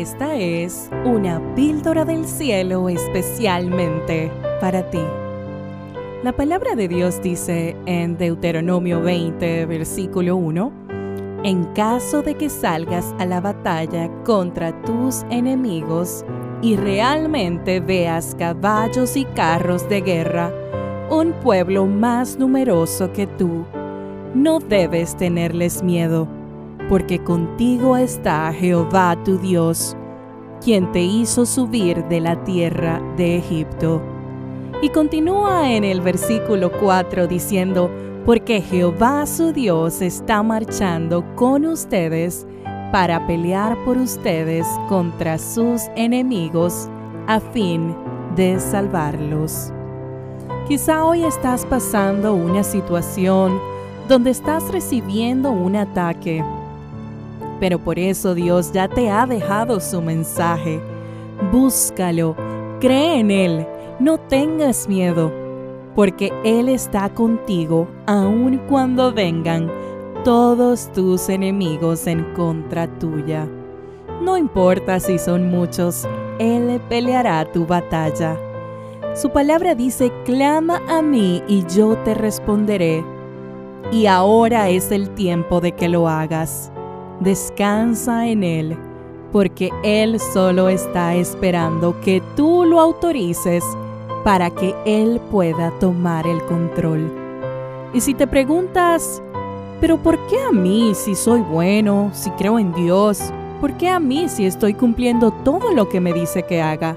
[0.00, 5.02] Esta es una píldora del cielo especialmente para ti.
[6.24, 10.72] La palabra de Dios dice en Deuteronomio 20, versículo 1,
[11.44, 16.24] En caso de que salgas a la batalla contra tus enemigos
[16.62, 20.50] y realmente veas caballos y carros de guerra,
[21.10, 23.66] un pueblo más numeroso que tú,
[24.34, 26.26] no debes tenerles miedo,
[26.90, 29.96] porque contigo está Jehová tu Dios,
[30.60, 34.02] quien te hizo subir de la tierra de Egipto.
[34.82, 37.88] Y continúa en el versículo 4 diciendo,
[38.26, 42.44] porque Jehová su Dios está marchando con ustedes
[42.90, 46.88] para pelear por ustedes contra sus enemigos
[47.28, 47.94] a fin
[48.34, 49.72] de salvarlos.
[50.66, 53.60] Quizá hoy estás pasando una situación
[54.08, 56.44] donde estás recibiendo un ataque,
[57.60, 60.80] pero por eso Dios ya te ha dejado su mensaje.
[61.52, 62.34] Búscalo,
[62.80, 63.66] cree en Él,
[64.00, 65.30] no tengas miedo,
[65.94, 69.70] porque Él está contigo aun cuando vengan
[70.24, 73.46] todos tus enemigos en contra tuya.
[74.22, 76.06] No importa si son muchos,
[76.38, 78.36] Él peleará tu batalla.
[79.14, 83.04] Su palabra dice, clama a mí y yo te responderé.
[83.90, 86.70] Y ahora es el tiempo de que lo hagas.
[87.20, 88.76] Descansa en Él,
[89.32, 93.64] porque Él solo está esperando que tú lo autorices
[94.24, 97.12] para que Él pueda tomar el control.
[97.94, 99.22] Y si te preguntas,
[99.80, 103.32] pero ¿por qué a mí si soy bueno, si creo en Dios?
[103.60, 106.96] ¿Por qué a mí si estoy cumpliendo todo lo que me dice que haga?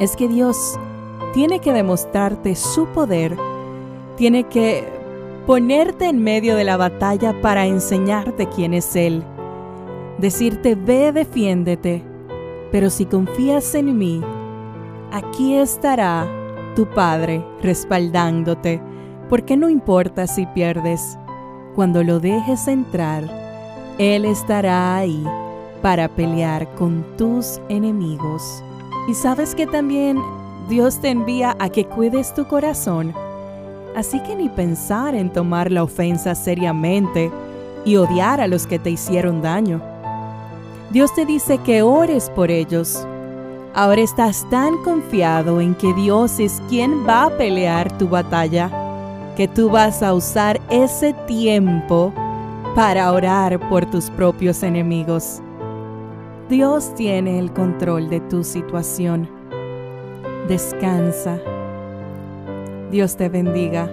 [0.00, 0.78] es que Dios
[1.34, 3.36] tiene que demostrarte su poder,
[4.16, 4.88] tiene que
[5.46, 9.24] ponerte en medio de la batalla para enseñarte quién es Él,
[10.18, 12.02] decirte ve, defiéndete,
[12.70, 14.22] pero si confías en mí,
[15.12, 16.26] aquí estará
[16.76, 18.80] tu Padre respaldándote,
[19.28, 21.18] porque no importa si pierdes,
[21.74, 23.24] cuando lo dejes entrar,
[23.98, 25.24] Él estará ahí
[25.82, 28.62] para pelear con tus enemigos.
[29.08, 30.18] Y sabes que también
[30.68, 33.14] Dios te envía a que cuides tu corazón.
[33.96, 37.30] Así que ni pensar en tomar la ofensa seriamente
[37.84, 39.80] y odiar a los que te hicieron daño.
[40.90, 43.06] Dios te dice que ores por ellos.
[43.74, 48.70] Ahora estás tan confiado en que Dios es quien va a pelear tu batalla,
[49.36, 52.12] que tú vas a usar ese tiempo
[52.74, 55.40] para orar por tus propios enemigos.
[56.48, 59.28] Dios tiene el control de tu situación.
[60.48, 61.38] Descansa.
[62.90, 63.88] Dios te bendiga.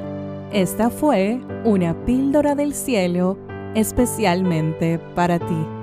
[0.52, 3.38] Esta fue una píldora del cielo
[3.76, 5.77] especialmente para ti.